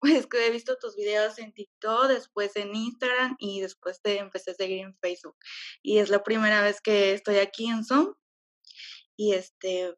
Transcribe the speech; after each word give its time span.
Pues 0.00 0.26
que 0.26 0.46
he 0.46 0.50
visto 0.50 0.78
tus 0.78 0.96
videos 0.96 1.38
en 1.38 1.52
TikTok, 1.52 2.08
después 2.08 2.56
en 2.56 2.74
Instagram 2.74 3.36
y 3.38 3.60
después 3.60 4.00
te 4.00 4.18
empecé 4.18 4.52
a 4.52 4.54
seguir 4.54 4.78
en 4.80 4.96
Facebook. 4.96 5.36
Y 5.82 5.98
es 5.98 6.08
la 6.08 6.22
primera 6.22 6.62
vez 6.62 6.80
que 6.80 7.12
estoy 7.12 7.36
aquí 7.36 7.68
en 7.68 7.84
Zoom. 7.84 8.14
Y 9.16 9.34
este, 9.34 9.94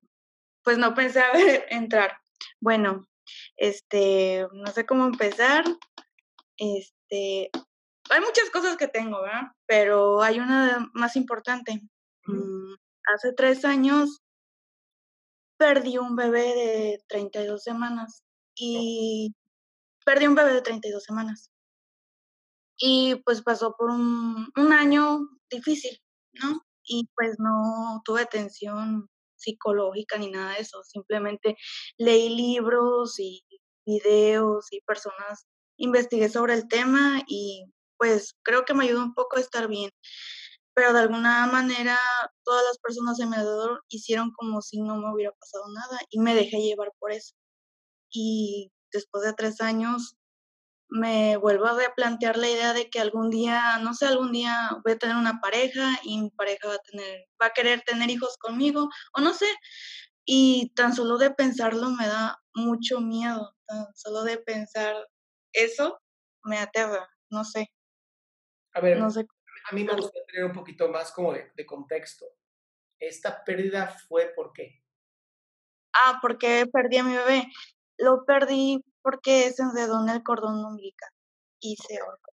pues 0.65 0.79
no 0.79 0.95
pensé 0.95 1.20
a 1.23 1.33
ver, 1.33 1.66
entrar. 1.70 2.19
Bueno, 2.60 3.07
este, 3.57 4.46
no 4.52 4.73
sé 4.73 4.87
cómo 4.87 5.07
empezar. 5.07 5.65
Este, 6.57 7.51
hay 8.10 8.21
muchas 8.21 8.51
cosas 8.51 8.77
que 8.77 8.88
tengo, 8.88 9.23
¿verdad? 9.23 9.52
Pero 9.66 10.23
hay 10.23 10.41
una 10.41 10.91
más 10.95 11.16
importante. 11.16 11.80
Mm, 12.27 12.74
hace 13.15 13.32
tres 13.32 13.65
años 13.65 14.21
perdí 15.57 15.98
un 15.98 16.16
bebé 16.16 16.55
de 16.55 17.05
32 17.09 17.62
semanas 17.62 18.24
y 18.57 19.32
perdí 20.05 20.27
un 20.27 20.34
bebé 20.34 20.55
de 20.55 20.62
32 20.62 21.02
semanas. 21.02 21.51
Y 22.79 23.16
pues 23.24 23.43
pasó 23.43 23.74
por 23.77 23.91
un, 23.91 24.51
año 24.73 25.29
difícil, 25.51 25.98
¿no? 26.33 26.60
Y 26.84 27.09
pues 27.15 27.37
no 27.38 28.02
tuve 28.05 28.23
atención 28.23 29.09
psicológica 29.37 30.19
ni 30.19 30.30
nada 30.30 30.54
de 30.54 30.60
eso, 30.60 30.82
simplemente 30.85 31.57
leí 31.99 32.29
libros 32.35 33.18
y 33.18 33.43
videos 33.87 34.73
y 34.73 34.80
personas, 34.82 35.46
investigué 35.76 36.29
sobre 36.29 36.54
el 36.54 36.69
tema 36.69 37.23
y 37.26 37.66
pues 37.98 38.35
creo 38.43 38.65
que 38.65 38.74
me 38.74 38.85
ayudó 38.85 39.02
un 39.02 39.15
poco 39.15 39.37
a 39.37 39.41
estar 39.41 39.69
bien. 39.69 39.91
Pero 40.74 40.93
de 40.93 41.01
alguna 41.01 41.46
manera 41.46 41.98
todas 42.45 42.65
las 42.65 42.79
personas 42.79 43.21
a 43.21 43.26
mi 43.26 43.37
alrededor 43.37 43.85
hicieron 43.88 44.32
como 44.32 44.63
si 44.63 44.80
no 44.80 44.96
me 44.96 45.13
hubiera 45.13 45.32
pasado 45.32 45.65
nada 45.74 46.01
y 46.10 46.19
me 46.21 46.35
dejé 46.35 46.59
llevar 46.59 46.93
por 46.98 47.13
eso. 47.13 47.35
Y 48.10 48.73
después 48.93 49.24
de 49.24 49.32
tres 49.32 49.60
años, 49.60 50.16
me 50.88 51.38
vuelvo 51.38 51.66
a 51.66 51.79
replantear 51.79 52.37
la 52.37 52.51
idea 52.51 52.74
de 52.74 52.90
que 52.90 53.01
algún 53.01 53.30
día, 53.30 53.79
no 53.79 53.95
sé, 53.95 54.07
algún 54.07 54.30
día 54.30 54.71
voy 54.85 54.93
a 54.93 54.98
tener 54.98 55.16
una 55.16 55.40
pareja 55.40 55.98
y 56.02 56.21
mi 56.21 56.30
pareja 56.30 56.68
va 56.68 56.74
a 56.74 56.79
tener, 56.79 57.26
va 57.40 57.46
a 57.46 57.52
querer 57.52 57.80
tener 57.80 58.10
hijos 58.10 58.37
conmigo, 58.38 58.90
o 59.15 59.20
no 59.20 59.32
sé. 59.32 59.46
Y 60.24 60.73
tan 60.76 60.95
solo 60.95 61.16
de 61.16 61.30
pensarlo 61.30 61.90
me 61.90 62.07
da 62.07 62.38
mucho 62.54 63.01
miedo, 63.01 63.57
tan 63.66 63.87
solo 63.95 64.22
de 64.22 64.37
pensar 64.38 64.94
eso 65.53 65.98
me 66.44 66.59
aterra, 66.59 67.09
no 67.31 67.44
sé. 67.44 67.72
A 68.75 68.81
ver, 68.81 68.98
no 68.98 69.10
sé. 69.10 69.26
a 69.70 69.75
mí 69.75 69.84
me 69.84 69.94
gustaría 69.94 70.26
tener 70.26 70.44
un 70.44 70.53
poquito 70.53 70.88
más 70.88 71.10
como 71.12 71.32
de, 71.32 71.53
de 71.54 71.66
contexto. 71.66 72.26
¿Esta 72.98 73.43
pérdida 73.44 73.88
fue 73.88 74.32
por 74.37 74.53
qué? 74.53 74.82
Ah, 75.94 76.19
porque 76.20 76.66
perdí 76.72 76.98
a 76.98 77.04
mi 77.04 77.15
bebé. 77.15 77.47
Lo 78.03 78.25
perdí 78.25 78.84
porque 79.00 79.50
se 79.53 79.62
enredó 79.62 80.03
en 80.03 80.08
el 80.08 80.22
cordón 80.22 80.64
umbilical 80.64 81.10
y 81.60 81.76
se 81.76 81.98
ahorcó. 81.98 82.32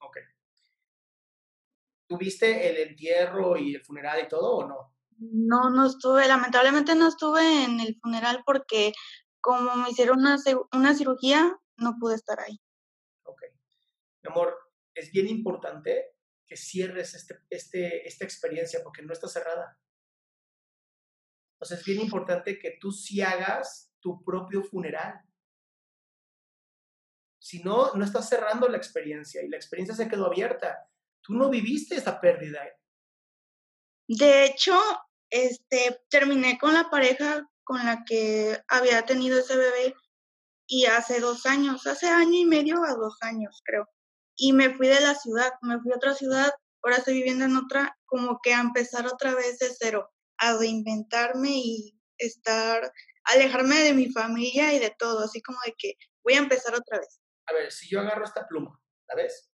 Ok. 0.00 0.18
¿Tuviste 2.08 2.70
el 2.70 2.88
entierro 2.88 3.56
y 3.56 3.74
el 3.74 3.84
funeral 3.84 4.22
y 4.24 4.28
todo 4.28 4.56
o 4.56 4.68
no? 4.68 4.94
No, 5.18 5.70
no 5.70 5.86
estuve, 5.86 6.26
lamentablemente 6.26 6.94
no 6.94 7.08
estuve 7.08 7.64
en 7.64 7.80
el 7.80 7.98
funeral 8.00 8.42
porque 8.44 8.92
como 9.40 9.76
me 9.76 9.90
hicieron 9.90 10.20
una, 10.20 10.36
una 10.72 10.94
cirugía, 10.94 11.58
no 11.76 11.96
pude 11.98 12.14
estar 12.14 12.38
ahí. 12.40 12.60
Ok. 13.24 13.42
Mi 14.22 14.30
amor, 14.30 14.56
es 14.94 15.10
bien 15.10 15.28
importante 15.28 16.16
que 16.46 16.56
cierres 16.56 17.14
este, 17.14 17.40
este, 17.50 18.06
esta 18.06 18.24
experiencia 18.24 18.80
porque 18.82 19.02
no 19.02 19.12
está 19.12 19.28
cerrada. 19.28 19.78
Entonces 21.54 21.80
es 21.80 21.84
bien 21.84 22.00
importante 22.00 22.58
que 22.58 22.76
tú 22.80 22.92
sí 22.92 23.20
hagas 23.20 23.91
tu 24.02 24.22
propio 24.22 24.62
funeral. 24.62 25.22
Si 27.38 27.62
no, 27.62 27.94
no 27.94 28.04
estás 28.04 28.28
cerrando 28.28 28.68
la 28.68 28.76
experiencia 28.76 29.42
y 29.42 29.48
la 29.48 29.56
experiencia 29.56 29.96
se 29.96 30.08
quedó 30.08 30.26
abierta. 30.26 30.88
Tú 31.22 31.34
no 31.34 31.48
viviste 31.48 31.94
esa 31.94 32.20
pérdida. 32.20 32.60
De 34.06 34.44
hecho, 34.44 34.78
este, 35.30 36.02
terminé 36.10 36.58
con 36.58 36.74
la 36.74 36.90
pareja 36.90 37.48
con 37.64 37.84
la 37.84 38.04
que 38.04 38.60
había 38.68 39.06
tenido 39.06 39.38
ese 39.38 39.56
bebé 39.56 39.94
y 40.66 40.86
hace 40.86 41.20
dos 41.20 41.46
años, 41.46 41.86
hace 41.86 42.08
año 42.08 42.38
y 42.38 42.44
medio 42.44 42.84
a 42.84 42.94
dos 42.94 43.16
años 43.22 43.62
creo. 43.64 43.88
Y 44.36 44.52
me 44.52 44.74
fui 44.74 44.88
de 44.88 45.00
la 45.00 45.14
ciudad, 45.14 45.52
me 45.62 45.80
fui 45.80 45.92
a 45.92 45.96
otra 45.96 46.14
ciudad, 46.14 46.52
ahora 46.82 46.96
estoy 46.96 47.14
viviendo 47.14 47.44
en 47.44 47.56
otra, 47.56 47.96
como 48.06 48.40
que 48.42 48.54
a 48.54 48.60
empezar 48.60 49.06
otra 49.06 49.34
vez 49.34 49.58
de 49.58 49.68
cero, 49.78 50.10
a 50.38 50.56
reinventarme 50.58 51.50
y 51.50 51.98
estar 52.18 52.92
alejarme 53.24 53.76
de 53.80 53.94
mi 53.94 54.10
familia 54.10 54.72
y 54.72 54.78
de 54.78 54.94
todo, 54.98 55.24
así 55.24 55.40
como 55.42 55.58
de 55.64 55.74
que 55.76 55.94
voy 56.22 56.34
a 56.34 56.38
empezar 56.38 56.74
otra 56.74 56.98
vez. 56.98 57.20
A 57.46 57.52
ver, 57.52 57.70
si 57.72 57.88
yo 57.88 58.00
agarro 58.00 58.24
esta 58.24 58.46
pluma, 58.46 58.80
¿la 59.08 59.14
ves? 59.16 59.50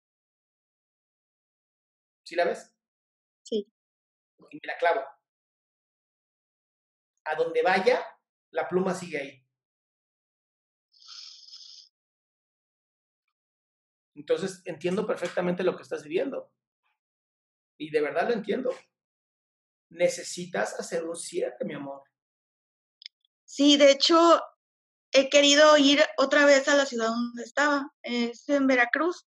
¿Sí 2.25 2.34
la 2.34 2.44
ves? 2.44 2.72
Sí. 3.43 3.66
Y 4.50 4.56
me 4.56 4.66
la 4.66 4.77
clavo. 4.78 5.04
A 7.25 7.34
donde 7.37 7.62
vaya, 7.62 8.04
la 8.50 8.69
pluma 8.69 8.94
sigue 8.94 9.19
ahí. 9.19 9.47
Entonces 14.16 14.62
entiendo 14.65 15.06
perfectamente 15.06 15.62
lo 15.62 15.77
que 15.77 15.83
estás 15.83 16.03
viviendo. 16.03 16.50
Y 17.78 17.91
de 17.91 18.00
verdad 18.00 18.28
lo 18.28 18.34
entiendo. 18.34 18.75
Necesitas 19.91 20.81
hacer 20.81 21.04
un 21.04 21.16
cierre, 21.16 21.65
mi 21.65 21.75
amor. 21.75 22.03
Sí, 23.56 23.78
de 23.78 23.90
hecho, 23.90 24.38
he 25.12 25.30
querido 25.30 25.78
ir 25.78 26.04
otra 26.18 26.44
vez 26.44 26.68
a 26.68 26.76
la 26.76 26.84
ciudad 26.84 27.06
donde 27.06 27.42
estaba, 27.42 27.90
es 28.02 28.46
en 28.50 28.66
Veracruz, 28.66 29.26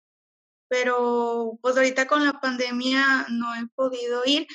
pero 0.66 1.58
pues 1.60 1.76
ahorita 1.76 2.06
con 2.06 2.24
la 2.24 2.40
pandemia 2.40 3.26
no 3.28 3.54
he 3.54 3.66
podido 3.74 4.22
ir, 4.24 4.46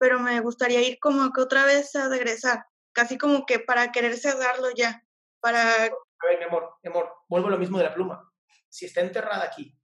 pero 0.00 0.18
me 0.18 0.40
gustaría 0.40 0.82
ir 0.82 0.98
como 0.98 1.32
que 1.32 1.42
otra 1.42 1.64
vez 1.64 1.94
a 1.94 2.08
regresar, 2.08 2.64
casi 2.92 3.16
como 3.16 3.46
que 3.46 3.60
para 3.60 3.92
querer 3.92 4.16
cerrarlo 4.16 4.70
ya, 4.76 5.06
para... 5.38 5.84
A 5.84 6.26
ver, 6.26 6.38
mi 6.40 6.44
amor, 6.46 6.74
mi 6.82 6.90
amor, 6.90 7.14
vuelvo 7.28 7.46
a 7.46 7.50
lo 7.52 7.58
mismo 7.58 7.78
de 7.78 7.84
la 7.84 7.94
pluma. 7.94 8.28
Si 8.68 8.86
está 8.86 9.00
enterrada 9.00 9.44
aquí, 9.44 9.78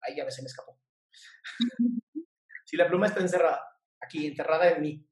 ahí 0.00 0.14
ya 0.14 0.30
se 0.30 0.42
me 0.42 0.46
escapó. 0.46 0.78
si 2.66 2.76
la 2.76 2.86
pluma 2.86 3.08
está 3.08 3.18
encerrada, 3.18 3.66
aquí, 4.00 4.28
enterrada 4.28 4.70
en 4.70 4.80
mí, 4.80 5.04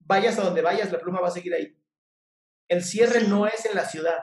vayas 0.00 0.38
a 0.38 0.42
donde 0.42 0.60
vayas, 0.60 0.92
la 0.92 0.98
pluma 0.98 1.22
va 1.22 1.28
a 1.28 1.30
seguir 1.30 1.54
ahí. 1.54 1.82
El 2.68 2.82
cierre 2.82 3.26
no 3.28 3.46
es 3.46 3.64
en 3.64 3.74
la 3.74 3.84
ciudad. 3.84 4.18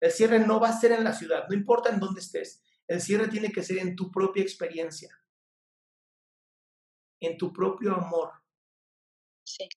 El 0.00 0.10
cierre 0.10 0.38
no 0.38 0.60
va 0.60 0.68
a 0.68 0.78
ser 0.78 0.92
en 0.92 1.02
la 1.02 1.12
ciudad, 1.12 1.46
no 1.48 1.54
importa 1.54 1.88
en 1.88 1.98
dónde 1.98 2.20
estés. 2.20 2.62
El 2.86 3.00
cierre 3.00 3.28
tiene 3.28 3.50
que 3.50 3.62
ser 3.62 3.78
en 3.78 3.96
tu 3.96 4.10
propia 4.10 4.42
experiencia, 4.42 5.18
en 7.20 7.38
tu 7.38 7.52
propio 7.52 7.94
amor. 7.94 8.32
Sí. 9.44 9.68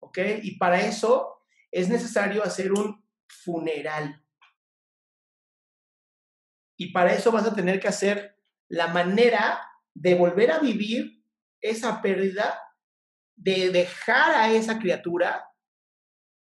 ¿Ok? 0.00 0.18
Y 0.42 0.56
para 0.56 0.80
eso 0.80 1.44
es 1.70 1.88
necesario 1.88 2.42
hacer 2.42 2.72
un 2.72 3.04
funeral. 3.26 4.24
Y 6.78 6.92
para 6.92 7.12
eso 7.12 7.30
vas 7.30 7.44
a 7.44 7.54
tener 7.54 7.78
que 7.80 7.88
hacer 7.88 8.40
la 8.68 8.86
manera 8.86 9.60
de 9.92 10.14
volver 10.14 10.50
a 10.50 10.60
vivir 10.60 11.22
esa 11.60 12.00
pérdida, 12.00 12.62
de 13.34 13.70
dejar 13.70 14.34
a 14.34 14.52
esa 14.52 14.78
criatura 14.78 15.47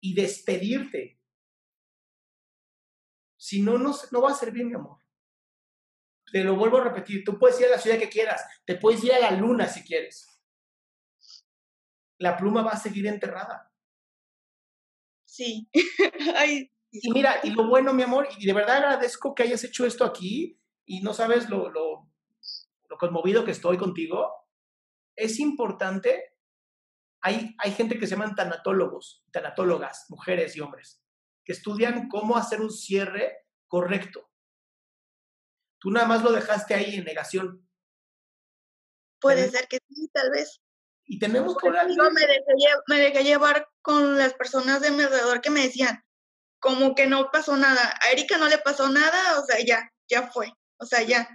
y 0.01 0.13
despedirte. 0.13 1.19
Si 3.37 3.61
no, 3.61 3.77
no, 3.77 3.95
no 4.11 4.21
va 4.21 4.31
a 4.31 4.35
servir, 4.35 4.65
mi 4.65 4.73
amor. 4.73 4.99
Te 6.31 6.43
lo 6.43 6.55
vuelvo 6.55 6.77
a 6.77 6.83
repetir, 6.83 7.23
tú 7.23 7.39
puedes 7.39 7.59
ir 7.59 7.67
a 7.67 7.71
la 7.71 7.79
ciudad 7.79 7.97
que 7.97 8.09
quieras, 8.09 8.43
te 8.65 8.75
puedes 8.75 9.03
ir 9.03 9.13
a 9.13 9.19
la 9.19 9.31
luna 9.31 9.67
si 9.67 9.81
quieres. 9.83 10.27
La 12.19 12.37
pluma 12.37 12.61
va 12.61 12.71
a 12.71 12.79
seguir 12.79 13.07
enterrada. 13.07 13.73
Sí. 15.25 15.69
y 16.91 17.11
mira, 17.11 17.39
y 17.43 17.51
lo 17.51 17.67
bueno, 17.67 17.93
mi 17.93 18.03
amor, 18.03 18.27
y 18.37 18.45
de 18.45 18.53
verdad 18.53 18.77
agradezco 18.77 19.33
que 19.33 19.43
hayas 19.43 19.63
hecho 19.63 19.85
esto 19.85 20.03
aquí 20.05 20.59
y 20.85 21.01
no 21.01 21.13
sabes 21.13 21.49
lo, 21.49 21.69
lo, 21.69 22.09
lo 22.89 22.97
conmovido 22.97 23.45
que 23.45 23.51
estoy 23.51 23.77
contigo. 23.77 24.29
Es 25.15 25.39
importante 25.39 26.33
hay, 27.21 27.55
gente 27.75 27.99
que 27.99 28.07
se 28.07 28.11
llaman 28.15 28.35
tanatólogos, 28.35 29.25
tanatólogas, 29.31 30.05
mujeres 30.09 30.55
y 30.55 30.61
hombres, 30.61 31.03
que 31.43 31.53
estudian 31.53 32.07
cómo 32.07 32.37
hacer 32.37 32.61
un 32.61 32.71
cierre 32.71 33.45
correcto. 33.67 34.29
Tú 35.79 35.91
nada 35.91 36.07
más 36.07 36.23
lo 36.23 36.31
dejaste 36.31 36.73
ahí 36.73 36.95
en 36.95 37.05
negación. 37.05 37.67
Puede 39.19 39.49
ser 39.49 39.67
que 39.67 39.79
sí, 39.89 40.09
tal 40.13 40.31
vez. 40.31 40.61
Y 41.05 41.19
tenemos 41.19 41.57
que 41.57 41.67
Yo 41.67 42.11
me 42.11 42.21
dejé, 42.21 42.43
me 42.87 42.99
dejé 42.99 43.23
llevar 43.23 43.67
con 43.81 44.17
las 44.17 44.33
personas 44.33 44.81
de 44.81 44.91
mi 44.91 45.03
alrededor 45.03 45.41
que 45.41 45.49
me 45.49 45.63
decían, 45.63 46.03
como 46.59 46.93
que 46.95 47.07
no 47.07 47.31
pasó 47.31 47.57
nada. 47.57 47.97
A 48.01 48.11
Erika 48.11 48.37
no 48.37 48.47
le 48.47 48.57
pasó 48.59 48.89
nada, 48.89 49.39
o 49.39 49.45
sea, 49.45 49.57
ya, 49.65 49.91
ya 50.07 50.29
fue. 50.31 50.53
O 50.77 50.85
sea, 50.85 51.01
ya. 51.01 51.27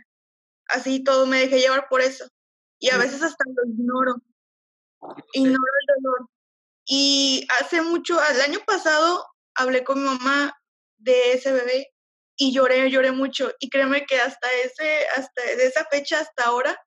Así 0.69 1.03
todo 1.03 1.27
me 1.27 1.41
dejé 1.41 1.59
llevar 1.59 1.89
por 1.89 2.01
eso. 2.01 2.27
Y 2.79 2.91
a 2.91 2.95
Sí. 2.95 3.01
veces 3.01 3.23
hasta 3.23 3.45
lo 3.47 3.71
ignoro. 3.71 4.17
Ignoro 5.33 5.55
el 5.55 6.03
dolor. 6.03 6.29
Y 6.87 7.47
hace 7.61 7.83
mucho, 7.83 8.19
el 8.31 8.41
año 8.41 8.61
pasado, 8.67 9.27
hablé 9.55 9.85
con 9.85 10.03
mi 10.03 10.09
mamá 10.09 10.55
de 10.99 11.33
ese 11.33 11.53
bebé 11.53 11.93
y 12.37 12.53
lloré, 12.53 12.91
lloré 12.91 13.12
mucho. 13.12 13.53
Y 13.59 13.71
créeme 13.71 14.06
que 14.06 14.21
hasta 14.21 14.49
ese, 14.65 15.06
hasta 15.17 15.43
de 15.43 15.67
esa 15.67 15.85
fecha 15.91 16.21
hasta 16.21 16.45
ahora, 16.45 16.79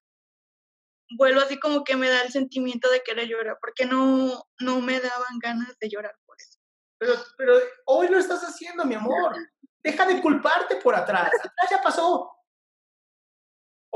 vuelvo 1.18 1.42
así 1.42 1.60
como 1.60 1.84
que 1.84 1.96
me 1.96 2.10
da 2.10 2.22
el 2.22 2.32
sentimiento 2.32 2.90
de 2.90 3.02
querer 3.02 3.28
llorar, 3.28 3.58
porque 3.62 3.86
no, 3.86 4.44
no 4.60 4.82
me 4.82 5.00
daban 5.00 5.40
ganas 5.42 5.78
de 5.80 5.90
llorar 5.90 6.16
por 6.26 6.36
eso. 6.40 6.60
Pero, 7.00 7.14
pero 7.38 7.54
hoy 7.86 8.08
lo 8.08 8.18
estás 8.18 8.42
haciendo, 8.42 8.86
mi 8.86 8.96
amor. 8.96 9.36
Deja 9.84 10.06
de 10.06 10.22
culparte 10.22 10.78
por 10.78 10.96
atrás. 10.96 11.32
Atrás 11.34 11.70
ya 11.70 11.82
pasó. 11.82 12.37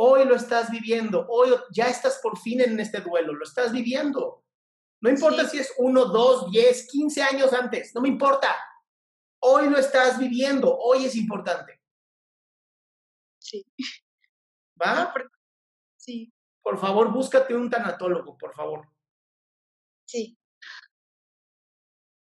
Hoy 0.04 0.26
lo 0.26 0.36
estás 0.36 0.72
viviendo. 0.72 1.28
Hoy 1.30 1.52
ya 1.72 1.86
estás 1.88 2.20
por 2.24 2.36
fin 2.40 2.60
en 2.60 2.80
este 2.80 3.02
duelo. 3.02 3.34
Lo 3.34 3.44
estás 3.44 3.72
viviendo. 3.72 4.44
No 5.00 5.10
importa 5.12 5.44
Sí. 5.46 5.50
si 5.52 5.60
es 5.60 5.74
uno, 5.78 6.06
dos, 6.06 6.50
diez, 6.50 6.88
quince 6.90 7.22
años 7.22 7.54
antes. 7.54 7.94
No 7.94 8.02
me 8.02 8.08
importa. 8.10 8.56
Hoy 9.44 9.70
lo 9.70 9.78
estás 9.78 10.18
viviendo. 10.18 10.76
Hoy 10.76 11.06
es 11.06 11.16
importante. 11.16 11.80
Sí. 13.40 13.64
¿Va? 14.82 15.14
Sí, 15.98 16.34
Por 16.64 16.80
favor, 16.80 17.12
búscate 17.12 17.54
un 17.56 17.70
tanatólogo, 17.70 18.36
por 18.38 18.56
favor. 18.56 18.88
sí. 20.06 20.36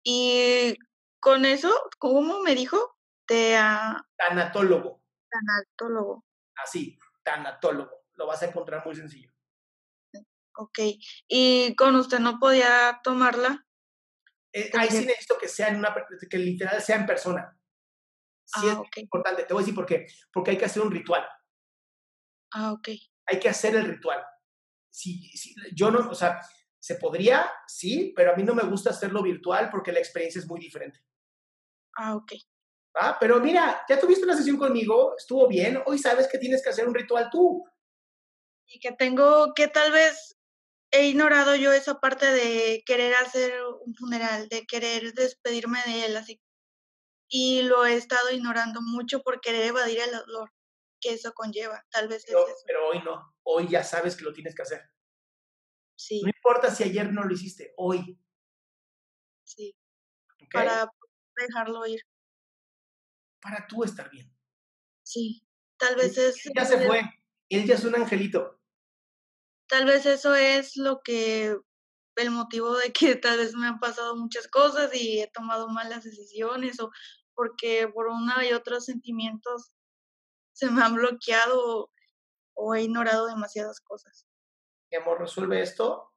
Y 0.03 0.75
con 1.21 1.45
eso, 1.45 1.71
¿cómo 1.97 2.41
me 2.41 2.55
dijo? 2.55 2.97
De 3.27 3.55
ah, 3.57 4.01
Tanatólogo. 4.17 5.01
tanatólogo. 5.29 6.25
Así, 6.55 6.97
tanatólogo. 7.29 8.05
Lo 8.15 8.27
vas 8.27 8.41
a 8.43 8.47
encontrar 8.47 8.85
muy 8.85 8.95
sencillo. 8.95 9.31
Ok. 10.55 10.79
Y 11.27 11.75
con 11.75 11.95
usted 11.95 12.19
no 12.19 12.39
podía 12.39 12.99
tomarla. 13.03 13.65
Eh, 14.51 14.71
ahí 14.77 14.89
sí 14.89 15.05
necesito 15.05 15.37
que 15.37 15.47
sea 15.47 15.69
en 15.69 15.77
una, 15.77 15.95
que 16.29 16.37
literal 16.37 16.81
sea 16.81 16.97
en 16.97 17.05
persona. 17.05 17.55
Sí 18.45 18.67
es 18.67 18.73
Ah, 18.73 18.79
ok. 18.79 18.97
importante. 18.97 19.43
Te 19.43 19.53
voy 19.53 19.61
a 19.61 19.63
decir 19.63 19.75
por 19.75 19.85
qué. 19.85 20.07
Porque 20.33 20.51
hay 20.51 20.57
que 20.57 20.65
hacer 20.65 20.81
un 20.81 20.91
ritual. 20.91 21.25
Ah, 22.51 22.73
ok. 22.73 22.89
Hay 23.27 23.39
que 23.39 23.47
hacer 23.49 23.75
el 23.75 23.85
ritual. 23.85 24.25
Si, 24.91 25.29
si- 25.37 25.53
yo 25.73 25.91
no, 25.91 26.09
o 26.09 26.15
sea, 26.15 26.41
se 26.79 26.95
podría, 26.95 27.49
sí, 27.67 28.11
pero 28.15 28.33
a 28.33 28.35
mí 28.35 28.43
no 28.43 28.55
me 28.55 28.63
gusta 28.63 28.89
hacerlo 28.89 29.21
virtual 29.21 29.69
porque 29.69 29.91
la 29.91 29.99
experiencia 29.99 30.39
es 30.39 30.47
muy 30.47 30.59
diferente. 30.59 30.99
Ah, 31.95 32.15
ok. 32.15 32.33
¿Va? 32.95 33.17
Pero 33.19 33.39
mira, 33.39 33.83
ya 33.87 33.99
tuviste 33.99 34.25
una 34.25 34.35
sesión 34.37 34.57
conmigo, 34.57 35.15
estuvo 35.17 35.47
bien. 35.47 35.81
Hoy 35.85 35.97
sabes 35.99 36.27
que 36.27 36.37
tienes 36.37 36.63
que 36.63 36.69
hacer 36.69 36.87
un 36.87 36.93
ritual 36.95 37.29
tú. 37.31 37.63
Y 38.67 38.79
que 38.79 38.91
tengo 38.91 39.53
que 39.55 39.67
tal 39.67 39.91
vez 39.91 40.37
he 40.91 41.07
ignorado 41.07 41.55
yo 41.55 41.71
esa 41.73 41.99
parte 41.99 42.25
de 42.27 42.83
querer 42.85 43.15
hacer 43.15 43.53
un 43.85 43.93
funeral, 43.95 44.47
de 44.49 44.65
querer 44.65 45.13
despedirme 45.13 45.79
de 45.85 46.05
él 46.05 46.17
así. 46.17 46.41
Y 47.27 47.61
lo 47.63 47.85
he 47.85 47.95
estado 47.95 48.31
ignorando 48.31 48.81
mucho 48.81 49.21
por 49.21 49.39
querer 49.39 49.65
evadir 49.67 49.99
el 49.99 50.11
dolor 50.11 50.51
que 51.01 51.13
eso 51.13 51.31
conlleva. 51.33 51.85
Tal 51.91 52.07
vez 52.07 52.23
es 52.23 52.25
Pero, 52.27 52.47
eso. 52.47 52.57
pero 52.65 52.87
hoy 52.89 53.01
no. 53.03 53.35
Hoy 53.43 53.67
ya 53.69 53.83
sabes 53.83 54.15
que 54.15 54.23
lo 54.23 54.33
tienes 54.33 54.55
que 54.55 54.63
hacer. 54.63 54.81
Sí, 55.95 56.21
No 56.21 56.29
importa 56.29 56.73
si 56.73 56.83
ayer 56.83 57.11
no 57.11 57.23
lo 57.23 57.33
hiciste, 57.33 57.73
hoy. 57.77 58.19
sí. 59.43 59.75
Para 60.51 60.89
dejarlo 61.35 61.85
ir. 61.85 62.01
Para 63.41 63.67
tú 63.67 63.83
estar 63.83 64.09
bien. 64.09 64.31
Sí. 65.03 65.43
Tal 65.77 65.95
vez 65.95 66.17
es 66.17 66.45
Él 66.45 66.53
ya 66.55 66.65
se 66.65 66.85
fue. 66.85 67.01
Él 67.49 67.65
ya 67.65 67.75
es 67.75 67.83
un 67.83 67.95
angelito. 67.95 68.59
tal 69.67 69.85
vez 69.85 70.05
eso 70.05 70.35
es 70.35 70.75
lo 70.75 71.01
que 71.03 71.55
el 72.15 72.31
motivo 72.31 72.75
de 72.75 72.91
que 72.91 73.15
tal 73.15 73.37
vez 73.37 73.55
me 73.55 73.67
han 73.67 73.79
pasado 73.79 74.15
muchas 74.15 74.47
cosas 74.47 74.93
y 74.93 75.21
he 75.21 75.27
tomado 75.27 75.69
malas 75.69 76.03
decisiones 76.03 76.79
o 76.79 76.91
porque 77.33 77.87
por 77.87 78.07
una 78.07 78.45
y 78.45 78.51
otros 78.51 78.85
sentimientos 78.85 79.71
se 80.51 80.69
me 80.69 80.81
han 80.81 80.95
bloqueado 80.95 81.89
o 82.53 82.75
he 82.75 82.83
ignorado 82.83 83.27
demasiadas 83.27 83.79
cosas. 83.79 84.27
Mi 84.91 84.97
amor, 84.97 85.19
resuelve 85.19 85.61
esto 85.61 86.13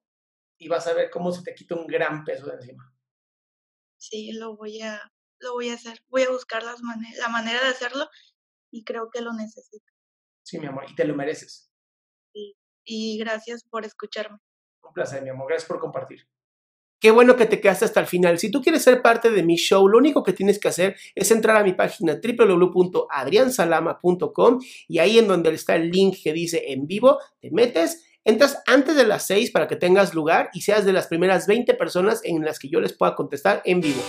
y 0.58 0.66
vas 0.66 0.86
a 0.88 0.94
ver 0.94 1.10
cómo 1.10 1.30
se 1.30 1.44
te 1.44 1.54
quita 1.54 1.76
un 1.76 1.86
gran 1.86 2.24
peso 2.24 2.46
de 2.46 2.54
encima. 2.54 2.92
Sí, 3.98 4.32
lo 4.32 4.56
voy 4.56 4.80
a 4.82 5.11
lo 5.42 5.52
voy 5.52 5.68
a 5.70 5.74
hacer. 5.74 5.98
Voy 6.08 6.22
a 6.22 6.30
buscar 6.30 6.62
las 6.62 6.80
mane- 6.82 7.14
la 7.18 7.28
manera 7.28 7.60
de 7.62 7.68
hacerlo 7.68 8.08
y 8.70 8.84
creo 8.84 9.10
que 9.12 9.20
lo 9.20 9.32
necesito. 9.32 9.84
Sí, 10.44 10.58
mi 10.58 10.66
amor, 10.66 10.84
y 10.88 10.94
te 10.94 11.04
lo 11.04 11.14
mereces. 11.14 11.70
Y 12.84 13.16
gracias 13.18 13.62
por 13.64 13.84
escucharme. 13.84 14.38
Un 14.82 14.92
placer, 14.92 15.22
mi 15.22 15.30
amor. 15.30 15.46
Gracias 15.48 15.68
por 15.68 15.78
compartir. 15.78 16.26
Qué 17.00 17.10
bueno 17.12 17.36
que 17.36 17.46
te 17.46 17.60
quedaste 17.60 17.84
hasta 17.84 18.00
el 18.00 18.06
final. 18.06 18.38
Si 18.38 18.50
tú 18.50 18.60
quieres 18.62 18.82
ser 18.82 19.02
parte 19.02 19.30
de 19.30 19.42
mi 19.42 19.56
show, 19.56 19.86
lo 19.88 19.98
único 19.98 20.22
que 20.22 20.32
tienes 20.32 20.58
que 20.60 20.68
hacer 20.68 20.96
es 21.14 21.30
entrar 21.32 21.56
a 21.56 21.64
mi 21.64 21.72
página 21.74 22.18
www.adriansalama.com 22.22 24.60
y 24.88 24.98
ahí 24.98 25.18
en 25.18 25.28
donde 25.28 25.50
está 25.52 25.74
el 25.76 25.90
link 25.90 26.16
que 26.22 26.32
dice 26.32 26.72
en 26.72 26.86
vivo, 26.86 27.18
te 27.40 27.50
metes, 27.50 28.04
entras 28.24 28.62
antes 28.66 28.94
de 28.96 29.06
las 29.06 29.26
6 29.26 29.50
para 29.50 29.66
que 29.66 29.76
tengas 29.76 30.14
lugar 30.14 30.50
y 30.52 30.60
seas 30.62 30.84
de 30.84 30.92
las 30.92 31.06
primeras 31.08 31.46
20 31.46 31.74
personas 31.74 32.20
en 32.24 32.44
las 32.44 32.58
que 32.58 32.68
yo 32.68 32.80
les 32.80 32.92
pueda 32.92 33.14
contestar 33.16 33.62
en 33.64 33.80
vivo. 33.80 34.02